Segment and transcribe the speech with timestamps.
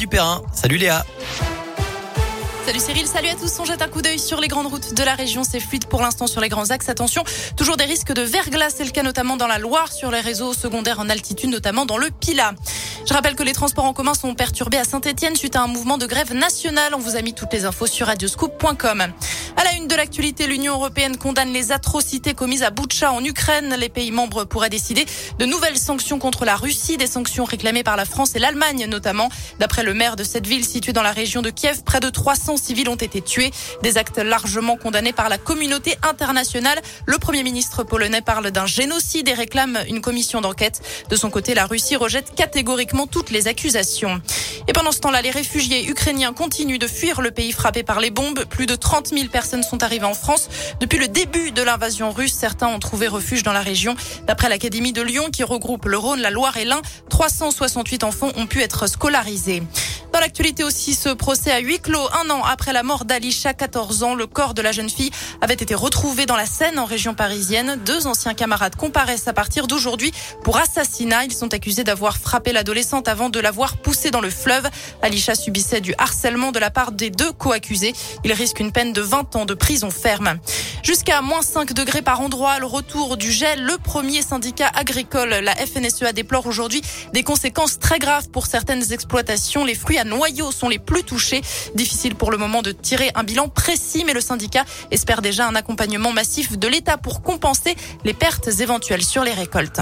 [0.00, 0.42] du Perrin.
[0.52, 1.04] Salut Léa.
[2.64, 3.58] Salut Cyril, salut à tous.
[3.58, 5.42] On jette un coup d'œil sur les grandes routes de la région.
[5.42, 6.88] C'est fluide pour l'instant sur les grands axes.
[6.88, 7.24] Attention,
[7.56, 8.70] toujours des risques de verglas.
[8.76, 11.98] C'est le cas notamment dans la Loire, sur les réseaux secondaires en altitude, notamment dans
[11.98, 12.52] le Pila.
[13.08, 15.98] Je rappelle que les transports en commun sont perturbés à Saint-Etienne suite à un mouvement
[15.98, 16.94] de grève nationale.
[16.94, 19.08] On vous a mis toutes les infos sur radioscoop.com.
[19.58, 23.74] À la une de l'actualité, l'Union européenne condamne les atrocités commises à Boutcha en Ukraine.
[23.76, 25.04] Les pays membres pourraient décider
[25.40, 29.28] de nouvelles sanctions contre la Russie, des sanctions réclamées par la France et l'Allemagne notamment.
[29.58, 32.56] D'après le maire de cette ville située dans la région de Kiev, près de 300
[32.56, 33.50] civils ont été tués.
[33.82, 36.80] Des actes largement condamnés par la communauté internationale.
[37.06, 40.82] Le premier ministre polonais parle d'un génocide et réclame une commission d'enquête.
[41.10, 44.22] De son côté, la Russie rejette catégoriquement toutes les accusations.
[44.68, 48.10] Et pendant ce temps-là, les réfugiés ukrainiens continuent de fuir le pays frappé par les
[48.10, 48.44] bombes.
[48.44, 50.48] Plus de 30 000 personnes sont arrivées en France.
[50.80, 53.96] Depuis le début de l'invasion russe, certains ont trouvé refuge dans la région.
[54.26, 58.46] D'après l'Académie de Lyon, qui regroupe le Rhône, la Loire et l'Ain, 368 enfants ont
[58.46, 59.62] pu être scolarisés.
[60.18, 64.02] Dans l'actualité aussi, ce procès à huis clos, un an après la mort d'Alisha, 14
[64.02, 67.14] ans, le corps de la jeune fille avait été retrouvé dans la Seine en région
[67.14, 67.78] parisienne.
[67.86, 70.10] Deux anciens camarades comparaissent à partir d'aujourd'hui
[70.42, 71.22] pour assassinat.
[71.22, 74.68] Ils sont accusés d'avoir frappé l'adolescente avant de l'avoir poussée dans le fleuve.
[75.02, 77.92] Alisha subissait du harcèlement de la part des deux co-accusés.
[78.24, 80.40] Il risque une peine de 20 ans de prison ferme.
[80.82, 85.54] Jusqu'à moins 5 degrés par endroit, le retour du gel, le premier syndicat agricole, la
[85.54, 86.82] FNSEA déplore aujourd'hui
[87.12, 89.64] des conséquences très graves pour certaines exploitations.
[89.64, 91.42] Les fruits à noyaux sont les plus touchés.
[91.74, 95.54] Difficile pour le moment de tirer un bilan précis, mais le syndicat espère déjà un
[95.54, 99.80] accompagnement massif de l'État pour compenser les pertes éventuelles sur les récoltes.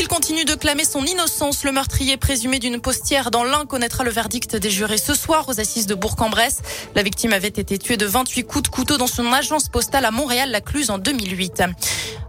[0.00, 1.64] Il continue de clamer son innocence.
[1.64, 5.58] Le meurtrier présumé d'une postière dans l'Ain connaîtra le verdict des jurés ce soir aux
[5.58, 6.60] assises de Bourg-en-Bresse.
[6.94, 10.12] La victime avait été tuée de 28 coups de couteau dans son agence postale à
[10.12, 11.64] Montréal-la-Cluse en 2008.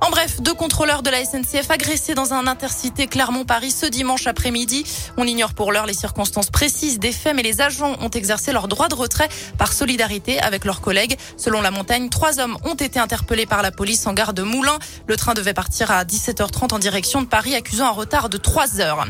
[0.01, 4.85] En bref, deux contrôleurs de la SNCF agressés dans un intercité Clermont-Paris ce dimanche après-midi.
[5.17, 8.69] On ignore pour l'heure les circonstances précises des faits, mais les agents ont exercé leur
[8.69, 11.17] droit de retrait par solidarité avec leurs collègues.
[11.35, 14.79] Selon la montagne, trois hommes ont été interpellés par la police en gare de Moulins.
[15.05, 18.80] Le train devait partir à 17h30 en direction de Paris, accusant un retard de 3
[18.80, 19.05] heures.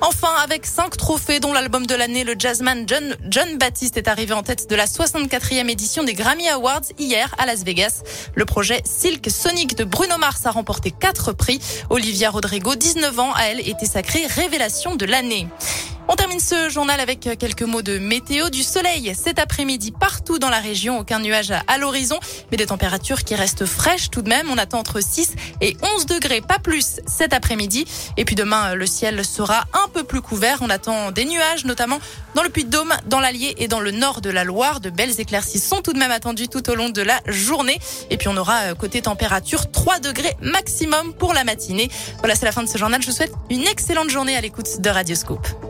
[0.00, 4.32] Enfin, avec cinq trophées, dont l'album de l'année, le jazzman John, John Baptiste est arrivé
[4.32, 8.02] en tête de la 64e édition des Grammy Awards hier à Las Vegas.
[8.34, 11.60] Le projet Silk Sonic de Bruno Mars a remporté quatre prix.
[11.90, 15.46] Olivia Rodrigo, 19 ans, a elle été sacrée révélation de l'année.
[16.12, 19.14] On termine ce journal avec quelques mots de météo du soleil.
[19.14, 22.18] Cet après-midi, partout dans la région, aucun nuage à l'horizon,
[22.50, 24.50] mais des températures qui restent fraîches tout de même.
[24.50, 27.84] On attend entre 6 et 11 degrés, pas plus cet après-midi.
[28.16, 30.58] Et puis demain, le ciel sera un peu plus couvert.
[30.62, 32.00] On attend des nuages, notamment
[32.34, 34.80] dans le Puy-de-Dôme, dans l'Allier et dans le nord de la Loire.
[34.80, 37.78] De belles éclaircies sont tout de même attendues tout au long de la journée.
[38.10, 41.88] Et puis on aura euh, côté température 3 degrés maximum pour la matinée.
[42.18, 43.00] Voilà, c'est la fin de ce journal.
[43.00, 45.69] Je vous souhaite une excellente journée à l'écoute de Radioscope.